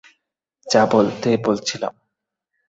[0.67, 1.93] যা বলতে বলছিলাম?